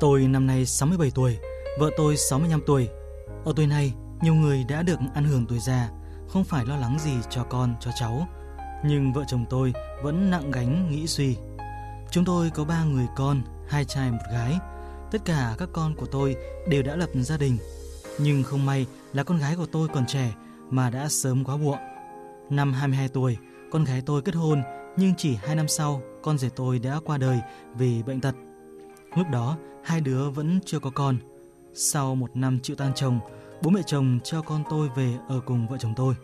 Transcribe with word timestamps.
Tôi 0.00 0.20
năm 0.20 0.46
nay 0.46 0.66
67 0.66 1.10
tuổi, 1.10 1.38
vợ 1.78 1.90
tôi 1.96 2.16
65 2.16 2.62
tuổi. 2.66 2.88
Ở 3.44 3.52
tuổi 3.56 3.66
này, 3.66 3.94
nhiều 4.22 4.34
người 4.34 4.64
đã 4.68 4.82
được 4.82 4.98
ăn 5.14 5.24
hưởng 5.24 5.46
tuổi 5.46 5.58
già, 5.58 5.90
không 6.28 6.44
phải 6.44 6.66
lo 6.66 6.76
lắng 6.76 6.98
gì 7.00 7.12
cho 7.30 7.44
con, 7.44 7.74
cho 7.80 7.90
cháu. 8.00 8.26
Nhưng 8.84 9.12
vợ 9.12 9.24
chồng 9.28 9.44
tôi 9.50 9.72
vẫn 10.02 10.30
nặng 10.30 10.50
gánh 10.50 10.90
nghĩ 10.90 11.06
suy. 11.06 11.36
Chúng 12.10 12.24
tôi 12.24 12.50
có 12.50 12.64
ba 12.64 12.84
người 12.84 13.06
con, 13.16 13.42
hai 13.68 13.84
trai 13.84 14.10
một 14.10 14.22
gái. 14.32 14.58
Tất 15.10 15.18
cả 15.24 15.54
các 15.58 15.68
con 15.72 15.94
của 15.94 16.06
tôi 16.06 16.36
đều 16.68 16.82
đã 16.82 16.96
lập 16.96 17.10
gia 17.14 17.36
đình. 17.36 17.58
Nhưng 18.18 18.42
không 18.42 18.66
may 18.66 18.86
là 19.12 19.22
con 19.22 19.38
gái 19.38 19.56
của 19.56 19.66
tôi 19.72 19.88
còn 19.88 20.06
trẻ 20.06 20.32
mà 20.70 20.90
đã 20.90 21.08
sớm 21.08 21.44
quá 21.44 21.56
muộn. 21.56 21.78
Năm 22.50 22.72
22 22.72 23.08
tuổi, 23.08 23.36
con 23.70 23.84
gái 23.84 24.02
tôi 24.06 24.22
kết 24.22 24.34
hôn 24.34 24.62
nhưng 24.96 25.14
chỉ 25.16 25.34
2 25.34 25.56
năm 25.56 25.68
sau, 25.68 26.02
con 26.22 26.38
rể 26.38 26.48
tôi 26.56 26.78
đã 26.78 27.00
qua 27.04 27.18
đời 27.18 27.40
vì 27.74 28.02
bệnh 28.02 28.20
tật. 28.20 28.34
Lúc 29.16 29.30
đó, 29.30 29.56
hai 29.84 30.00
đứa 30.00 30.30
vẫn 30.30 30.60
chưa 30.66 30.78
có 30.78 30.90
con. 30.90 31.16
Sau 31.74 32.14
một 32.14 32.36
năm 32.36 32.58
chịu 32.62 32.76
tan 32.76 32.92
chồng, 32.94 33.20
bố 33.62 33.70
mẹ 33.70 33.80
chồng 33.86 34.18
cho 34.24 34.42
con 34.42 34.64
tôi 34.70 34.88
về 34.96 35.14
ở 35.28 35.40
cùng 35.40 35.68
vợ 35.68 35.76
chồng 35.80 35.94
tôi. 35.96 36.14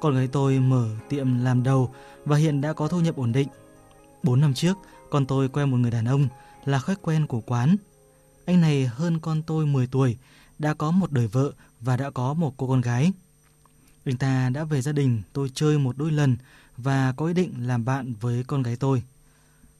Con 0.00 0.14
gái 0.14 0.28
tôi 0.32 0.58
mở 0.58 0.88
tiệm 1.08 1.44
làm 1.44 1.62
đầu 1.62 1.94
và 2.24 2.36
hiện 2.36 2.60
đã 2.60 2.72
có 2.72 2.88
thu 2.88 3.00
nhập 3.00 3.16
ổn 3.16 3.32
định. 3.32 3.48
4 4.22 4.40
năm 4.40 4.54
trước, 4.54 4.78
con 5.10 5.26
tôi 5.26 5.48
quen 5.48 5.70
một 5.70 5.76
người 5.76 5.90
đàn 5.90 6.04
ông 6.04 6.28
là 6.64 6.78
khách 6.78 7.02
quen 7.02 7.26
của 7.26 7.40
quán. 7.40 7.76
Anh 8.46 8.60
này 8.60 8.86
hơn 8.86 9.18
con 9.20 9.42
tôi 9.42 9.66
10 9.66 9.86
tuổi, 9.86 10.16
đã 10.58 10.74
có 10.74 10.90
một 10.90 11.12
đời 11.12 11.26
vợ 11.26 11.52
và 11.80 11.96
đã 11.96 12.10
có 12.10 12.34
một 12.34 12.54
cô 12.56 12.68
con 12.68 12.80
gái. 12.80 13.12
Anh 14.04 14.16
ta 14.16 14.50
đã 14.50 14.64
về 14.64 14.82
gia 14.82 14.92
đình 14.92 15.22
tôi 15.32 15.50
chơi 15.54 15.78
một 15.78 15.96
đôi 15.98 16.12
lần 16.12 16.36
và 16.76 17.12
có 17.16 17.26
ý 17.26 17.34
định 17.34 17.54
làm 17.58 17.84
bạn 17.84 18.14
với 18.20 18.44
con 18.46 18.62
gái 18.62 18.76
tôi. 18.76 19.02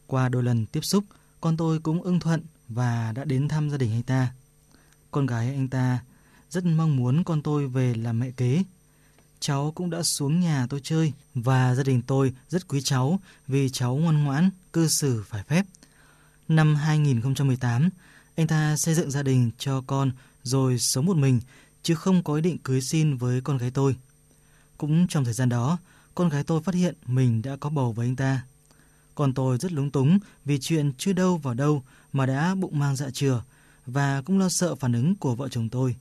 Qua 0.06 0.28
đôi 0.28 0.42
lần 0.42 0.66
tiếp 0.66 0.84
xúc, 0.84 1.04
con 1.44 1.56
tôi 1.56 1.78
cũng 1.78 2.02
ưng 2.02 2.20
thuận 2.20 2.42
và 2.68 3.12
đã 3.12 3.24
đến 3.24 3.48
thăm 3.48 3.70
gia 3.70 3.76
đình 3.76 3.92
anh 3.92 4.02
ta. 4.02 4.32
Con 5.10 5.26
gái 5.26 5.48
anh 5.48 5.68
ta 5.68 5.98
rất 6.50 6.64
mong 6.64 6.96
muốn 6.96 7.24
con 7.24 7.42
tôi 7.42 7.66
về 7.66 7.94
làm 7.94 8.20
mẹ 8.20 8.30
kế. 8.30 8.62
Cháu 9.40 9.72
cũng 9.74 9.90
đã 9.90 10.02
xuống 10.02 10.40
nhà 10.40 10.66
tôi 10.70 10.80
chơi 10.82 11.12
và 11.34 11.74
gia 11.74 11.82
đình 11.82 12.02
tôi 12.02 12.34
rất 12.48 12.68
quý 12.68 12.80
cháu 12.82 13.20
vì 13.46 13.68
cháu 13.68 13.96
ngoan 13.96 14.24
ngoãn, 14.24 14.50
cư 14.72 14.88
xử 14.88 15.24
phải 15.28 15.42
phép. 15.42 15.66
Năm 16.48 16.74
2018, 16.74 17.88
anh 18.36 18.46
ta 18.46 18.76
xây 18.76 18.94
dựng 18.94 19.10
gia 19.10 19.22
đình 19.22 19.50
cho 19.58 19.82
con 19.86 20.10
rồi 20.42 20.78
sống 20.78 21.06
một 21.06 21.16
mình 21.16 21.40
chứ 21.82 21.94
không 21.94 22.22
có 22.22 22.34
ý 22.34 22.42
định 22.42 22.58
cưới 22.58 22.80
xin 22.80 23.16
với 23.16 23.40
con 23.40 23.58
gái 23.58 23.70
tôi. 23.70 23.96
Cũng 24.78 25.06
trong 25.08 25.24
thời 25.24 25.34
gian 25.34 25.48
đó, 25.48 25.78
con 26.14 26.28
gái 26.28 26.44
tôi 26.44 26.62
phát 26.62 26.74
hiện 26.74 26.94
mình 27.06 27.42
đã 27.42 27.56
có 27.60 27.70
bầu 27.70 27.92
với 27.92 28.06
anh 28.06 28.16
ta. 28.16 28.42
Còn 29.14 29.34
tôi 29.34 29.58
rất 29.58 29.72
lúng 29.72 29.90
túng 29.90 30.18
vì 30.44 30.58
chuyện 30.58 30.92
chưa 30.98 31.12
đâu 31.12 31.36
vào 31.36 31.54
đâu 31.54 31.82
mà 32.12 32.26
đã 32.26 32.54
bụng 32.54 32.78
mang 32.78 32.96
dạ 32.96 33.10
chừa 33.10 33.42
và 33.86 34.22
cũng 34.22 34.38
lo 34.38 34.48
sợ 34.48 34.74
phản 34.74 34.92
ứng 34.92 35.16
của 35.16 35.34
vợ 35.34 35.48
chồng 35.48 35.68
tôi. 35.68 35.96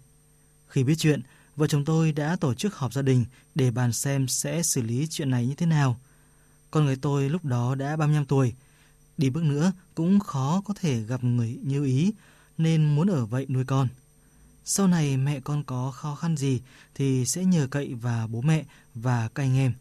Khi 0.67 0.83
biết 0.83 0.95
chuyện, 0.97 1.21
vợ 1.55 1.67
chồng 1.67 1.85
tôi 1.85 2.11
đã 2.11 2.35
tổ 2.35 2.53
chức 2.53 2.75
họp 2.75 2.93
gia 2.93 3.01
đình 3.01 3.25
để 3.55 3.71
bàn 3.71 3.93
xem 3.93 4.27
sẽ 4.27 4.63
xử 4.63 4.81
lý 4.81 5.07
chuyện 5.09 5.29
này 5.29 5.47
như 5.47 5.55
thế 5.55 5.65
nào. 5.65 5.99
Con 6.71 6.85
người 6.85 6.95
tôi 6.95 7.29
lúc 7.29 7.45
đó 7.45 7.75
đã 7.75 7.95
35 7.95 8.25
tuổi, 8.25 8.53
đi 9.17 9.29
bước 9.29 9.43
nữa 9.43 9.71
cũng 9.95 10.19
khó 10.19 10.61
có 10.65 10.73
thể 10.73 11.01
gặp 11.01 11.23
người 11.23 11.59
như 11.63 11.85
ý 11.85 12.13
nên 12.57 12.95
muốn 12.95 13.07
ở 13.07 13.25
vậy 13.25 13.45
nuôi 13.49 13.65
con. 13.65 13.87
Sau 14.65 14.87
này 14.87 15.17
mẹ 15.17 15.39
con 15.39 15.63
có 15.63 15.91
khó 15.91 16.15
khăn 16.15 16.37
gì 16.37 16.61
thì 16.95 17.25
sẽ 17.25 17.45
nhờ 17.45 17.67
cậy 17.71 17.93
và 17.93 18.27
bố 18.27 18.41
mẹ 18.41 18.63
và 18.95 19.29
các 19.35 19.43
anh 19.43 19.57
em. 19.57 19.73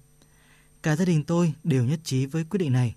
Cả 0.83 0.97
gia 0.97 1.05
đình 1.05 1.25
tôi 1.25 1.53
đều 1.65 1.85
nhất 1.85 2.01
trí 2.05 2.27
với 2.27 2.45
quyết 2.45 2.59
định 2.59 2.73
này. 2.73 2.95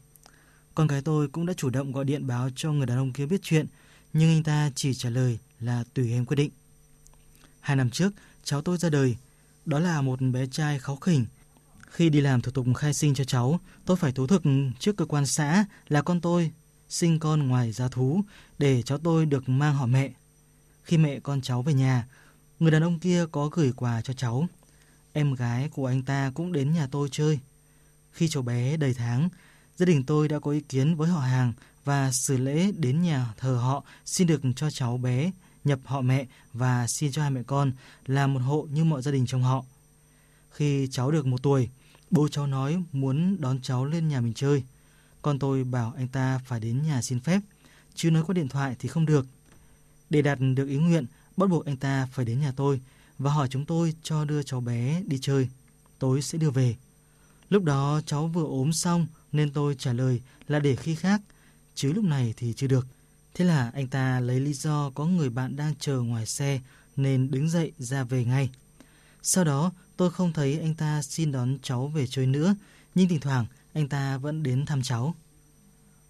Con 0.75 0.87
gái 0.87 1.01
tôi 1.01 1.27
cũng 1.27 1.45
đã 1.45 1.53
chủ 1.53 1.69
động 1.69 1.91
gọi 1.91 2.05
điện 2.05 2.27
báo 2.27 2.49
cho 2.55 2.71
người 2.71 2.85
đàn 2.85 2.97
ông 2.97 3.13
kia 3.13 3.25
biết 3.25 3.41
chuyện, 3.43 3.67
nhưng 4.13 4.29
anh 4.29 4.43
ta 4.43 4.71
chỉ 4.75 4.93
trả 4.93 5.09
lời 5.09 5.39
là 5.59 5.83
tùy 5.93 6.11
em 6.11 6.25
quyết 6.25 6.35
định. 6.35 6.49
Hai 7.59 7.75
năm 7.75 7.89
trước, 7.89 8.13
cháu 8.43 8.61
tôi 8.61 8.77
ra 8.77 8.89
đời. 8.89 9.15
Đó 9.65 9.79
là 9.79 10.01
một 10.01 10.21
bé 10.21 10.47
trai 10.47 10.79
kháu 10.79 10.95
khỉnh. 10.95 11.25
Khi 11.87 12.09
đi 12.09 12.21
làm 12.21 12.41
thủ 12.41 12.51
tục 12.51 12.65
khai 12.77 12.93
sinh 12.93 13.13
cho 13.13 13.23
cháu, 13.23 13.59
tôi 13.85 13.97
phải 13.97 14.11
thú 14.11 14.27
thực 14.27 14.43
trước 14.79 14.97
cơ 14.97 15.05
quan 15.05 15.25
xã 15.25 15.65
là 15.87 16.01
con 16.01 16.21
tôi 16.21 16.51
sinh 16.89 17.19
con 17.19 17.47
ngoài 17.47 17.71
gia 17.71 17.87
thú 17.87 18.21
để 18.57 18.81
cháu 18.81 18.97
tôi 18.97 19.25
được 19.25 19.49
mang 19.49 19.75
họ 19.75 19.85
mẹ. 19.85 20.11
Khi 20.83 20.97
mẹ 20.97 21.19
con 21.19 21.41
cháu 21.41 21.61
về 21.61 21.73
nhà, 21.73 22.07
người 22.59 22.71
đàn 22.71 22.83
ông 22.83 22.99
kia 22.99 23.25
có 23.31 23.49
gửi 23.51 23.71
quà 23.75 24.01
cho 24.01 24.13
cháu. 24.13 24.47
Em 25.13 25.33
gái 25.33 25.69
của 25.69 25.85
anh 25.85 26.03
ta 26.03 26.31
cũng 26.35 26.51
đến 26.51 26.73
nhà 26.73 26.87
tôi 26.91 27.09
chơi. 27.11 27.39
Khi 28.11 28.27
cháu 28.27 28.43
bé 28.43 28.77
đầy 28.77 28.93
tháng, 28.93 29.29
gia 29.77 29.85
đình 29.85 30.03
tôi 30.03 30.27
đã 30.27 30.39
có 30.39 30.51
ý 30.51 30.59
kiến 30.59 30.95
với 30.95 31.09
họ 31.09 31.19
hàng 31.19 31.53
và 31.85 32.11
xử 32.11 32.37
lễ 32.37 32.71
đến 32.77 33.01
nhà 33.01 33.33
thờ 33.37 33.55
họ 33.55 33.83
xin 34.05 34.27
được 34.27 34.41
cho 34.55 34.69
cháu 34.69 34.97
bé 34.97 35.31
nhập 35.63 35.79
họ 35.85 36.01
mẹ 36.01 36.25
và 36.53 36.87
xin 36.87 37.11
cho 37.11 37.21
hai 37.21 37.31
mẹ 37.31 37.43
con 37.43 37.71
làm 38.05 38.33
một 38.33 38.39
hộ 38.39 38.67
như 38.71 38.83
mọi 38.83 39.01
gia 39.01 39.11
đình 39.11 39.25
trong 39.25 39.43
họ. 39.43 39.63
Khi 40.51 40.87
cháu 40.91 41.11
được 41.11 41.25
một 41.25 41.43
tuổi, 41.43 41.69
bố 42.11 42.27
cháu 42.27 42.47
nói 42.47 42.83
muốn 42.91 43.41
đón 43.41 43.59
cháu 43.61 43.85
lên 43.85 44.07
nhà 44.07 44.21
mình 44.21 44.33
chơi. 44.33 44.63
Con 45.21 45.39
tôi 45.39 45.63
bảo 45.63 45.93
anh 45.97 46.07
ta 46.07 46.39
phải 46.45 46.59
đến 46.59 46.83
nhà 46.83 47.01
xin 47.01 47.19
phép, 47.19 47.39
chứ 47.95 48.11
nói 48.11 48.23
qua 48.27 48.33
điện 48.33 48.47
thoại 48.47 48.75
thì 48.79 48.89
không 48.89 49.05
được. 49.05 49.25
Để 50.09 50.21
đạt 50.21 50.39
được 50.55 50.67
ý 50.67 50.77
nguyện, 50.77 51.05
bắt 51.37 51.49
buộc 51.49 51.65
anh 51.65 51.77
ta 51.77 52.07
phải 52.11 52.25
đến 52.25 52.41
nhà 52.41 52.53
tôi 52.55 52.81
và 53.17 53.31
hỏi 53.31 53.47
chúng 53.47 53.65
tôi 53.65 53.93
cho 54.03 54.25
đưa 54.25 54.43
cháu 54.43 54.61
bé 54.61 55.03
đi 55.07 55.17
chơi. 55.21 55.49
Tối 55.99 56.21
sẽ 56.21 56.37
đưa 56.37 56.49
về. 56.49 56.75
Lúc 57.49 57.63
đó 57.63 58.01
cháu 58.05 58.27
vừa 58.27 58.43
ốm 58.43 58.73
xong 58.73 59.07
nên 59.31 59.53
tôi 59.53 59.75
trả 59.79 59.93
lời 59.93 60.21
là 60.47 60.59
để 60.59 60.75
khi 60.75 60.95
khác, 60.95 61.21
chứ 61.75 61.93
lúc 61.93 62.03
này 62.03 62.33
thì 62.37 62.53
chưa 62.53 62.67
được. 62.67 62.87
Thế 63.33 63.45
là 63.45 63.71
anh 63.73 63.87
ta 63.87 64.19
lấy 64.19 64.39
lý 64.39 64.53
do 64.53 64.91
có 64.95 65.05
người 65.05 65.29
bạn 65.29 65.55
đang 65.55 65.75
chờ 65.79 65.99
ngoài 66.01 66.25
xe 66.25 66.59
nên 66.95 67.31
đứng 67.31 67.49
dậy 67.49 67.71
ra 67.77 68.03
về 68.03 68.25
ngay. 68.25 68.49
Sau 69.21 69.43
đó 69.43 69.71
tôi 69.97 70.11
không 70.11 70.33
thấy 70.33 70.59
anh 70.59 70.75
ta 70.75 71.01
xin 71.01 71.31
đón 71.31 71.57
cháu 71.63 71.87
về 71.87 72.07
chơi 72.07 72.25
nữa, 72.25 72.55
nhưng 72.95 73.09
thỉnh 73.09 73.19
thoảng 73.19 73.45
anh 73.73 73.87
ta 73.87 74.17
vẫn 74.17 74.43
đến 74.43 74.65
thăm 74.65 74.81
cháu. 74.81 75.15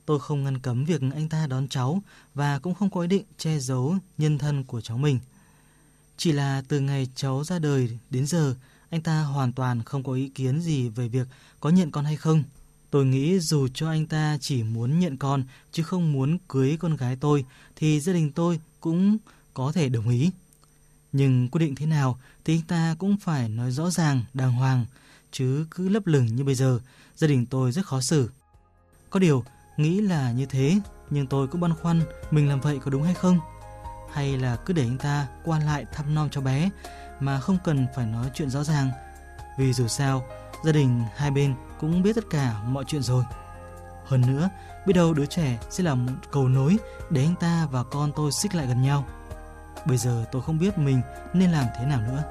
Tôi 0.06 0.20
không 0.20 0.44
ngăn 0.44 0.60
cấm 0.60 0.86
việc 0.86 1.02
anh 1.14 1.30
ta 1.30 1.48
đón 1.48 1.68
cháu 1.68 2.02
và 2.34 2.60
cũng 2.60 2.74
không 2.76 2.90
có 2.90 3.02
ý 3.02 3.08
định 3.08 3.24
che 3.38 3.60
giấu 3.60 3.96
nhân 4.18 4.38
thân 4.38 4.64
của 4.64 4.82
cháu 4.82 4.98
mình. 4.98 5.20
Chỉ 6.18 6.32
là 6.32 6.64
từ 6.68 6.80
ngày 6.80 7.08
cháu 7.16 7.44
ra 7.44 7.60
đời 7.60 8.00
đến 8.10 8.28
giờ, 8.28 8.56
anh 8.90 9.02
ta 9.02 9.22
hoàn 9.22 9.52
toàn 9.52 9.84
không 9.84 10.04
có 10.04 10.14
ý 10.14 10.30
kiến 10.30 10.62
gì 10.62 10.90
về 10.90 11.08
việc 11.08 11.28
có 11.60 11.70
nhận 11.70 11.92
con 11.92 12.06
hay 12.06 12.16
không. 12.16 12.44
Tôi 12.92 13.06
nghĩ 13.06 13.40
dù 13.40 13.68
cho 13.74 13.90
anh 13.90 14.06
ta 14.06 14.38
chỉ 14.42 14.64
muốn 14.64 15.00
nhận 15.00 15.18
con 15.18 15.44
chứ 15.72 15.84
không 15.84 16.14
muốn 16.14 16.38
cưới 16.48 16.78
con 16.80 16.96
gái 16.96 17.16
tôi 17.16 17.46
thì 17.76 18.00
gia 18.00 18.14
đình 18.14 18.32
tôi 18.32 18.60
cũng 18.80 19.18
có 19.54 19.72
thể 19.72 19.90
đồng 19.90 20.10
ý. 20.10 20.32
Nhưng 21.12 21.50
quyết 21.50 21.60
định 21.60 21.76
thế 21.76 21.86
nào 21.86 22.20
thì 22.46 22.56
anh 22.56 22.62
ta 22.62 22.96
cũng 23.00 23.18
phải 23.18 23.50
nói 23.50 23.72
rõ 23.72 23.90
ràng, 23.90 24.24
đàng 24.34 24.52
hoàng, 24.52 24.86
chứ 25.32 25.66
cứ 25.72 25.90
lấp 25.90 26.08
lửng 26.08 26.26
như 26.26 26.44
bây 26.44 26.56
giờ, 26.56 26.80
gia 27.16 27.28
đình 27.28 27.46
tôi 27.46 27.72
rất 27.72 27.86
khó 27.86 28.02
xử. 28.02 28.30
Có 29.10 29.20
điều, 29.20 29.44
nghĩ 29.78 30.02
là 30.02 30.32
như 30.32 30.46
thế, 30.46 30.80
nhưng 31.10 31.28
tôi 31.28 31.48
cũng 31.48 31.62
băn 31.62 31.74
khoăn 31.74 32.02
mình 32.32 32.50
làm 32.50 32.62
vậy 32.62 32.80
có 32.84 32.92
đúng 32.92 33.04
hay 33.04 33.14
không? 33.14 33.40
Hay 34.14 34.38
là 34.38 34.56
cứ 34.56 34.74
để 34.74 34.84
anh 34.84 34.98
ta 34.98 35.28
qua 35.44 35.60
lại 35.60 35.86
thăm 35.94 36.16
nom 36.16 36.30
cho 36.30 36.42
bé 36.42 36.70
mà 37.20 37.40
không 37.40 37.58
cần 37.64 37.88
phải 37.96 38.06
nói 38.06 38.26
chuyện 38.34 38.50
rõ 38.50 38.64
ràng? 38.64 38.92
Vì 39.58 39.74
dù 39.74 39.88
sao, 39.88 40.24
gia 40.64 40.72
đình 40.72 41.04
hai 41.16 41.32
bên 41.32 41.56
cũng 41.80 42.04
biết 42.04 42.16
tất 42.16 42.24
cả 42.30 42.54
mọi 42.68 42.84
chuyện 42.88 43.02
rồi. 43.04 43.24
Hơn 44.06 44.22
nữa, 44.22 44.50
biết 44.86 44.94
đâu 44.94 45.14
đứa 45.14 45.26
trẻ 45.26 45.58
sẽ 45.70 45.84
là 45.84 45.96
một 45.96 46.12
cầu 46.32 46.48
nối 46.48 46.78
để 47.10 47.24
anh 47.24 47.36
ta 47.36 47.68
và 47.72 47.84
con 47.84 48.12
tôi 48.16 48.32
xích 48.32 48.56
lại 48.56 48.68
gần 48.68 48.82
nhau. 48.82 49.06
Bây 49.86 49.98
giờ 49.98 50.26
tôi 50.32 50.42
không 50.42 50.60
biết 50.60 50.78
mình 50.78 51.02
nên 51.34 51.52
làm 51.52 51.66
thế 51.78 51.86
nào 51.86 52.02
nữa. 52.02 52.24